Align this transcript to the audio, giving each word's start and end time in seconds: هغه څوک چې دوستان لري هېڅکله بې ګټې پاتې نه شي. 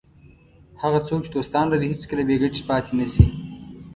هغه 0.81 0.99
څوک 1.07 1.19
چې 1.25 1.29
دوستان 1.35 1.65
لري 1.69 1.87
هېڅکله 1.93 2.21
بې 2.27 2.35
ګټې 2.41 2.61
پاتې 2.69 2.91
نه 2.99 3.05
شي. 3.13 3.25